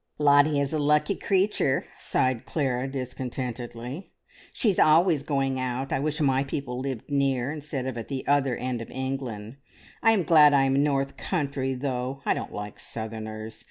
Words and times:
"Lottie 0.17 0.59
is 0.59 0.73
a 0.73 0.79
lucky 0.79 1.13
creature!" 1.13 1.85
sighed 1.99 2.43
Clara 2.45 2.87
discontentedly. 2.87 4.11
"She 4.51 4.71
is 4.71 4.79
always 4.79 5.21
going 5.21 5.59
out. 5.59 5.93
I 5.93 5.99
wish 5.99 6.19
my 6.19 6.43
people 6.43 6.79
lived 6.79 7.07
near, 7.11 7.51
instead 7.51 7.85
of 7.85 7.95
at 7.99 8.07
the 8.07 8.25
other 8.25 8.55
end 8.57 8.81
of 8.81 8.89
England. 8.89 9.57
I 10.01 10.13
am 10.13 10.23
glad 10.23 10.53
I 10.55 10.63
am 10.63 10.81
North 10.81 11.17
Country, 11.17 11.75
though; 11.75 12.23
I 12.25 12.33
don't 12.33 12.51
like 12.51 12.79
Southerners! 12.79 13.59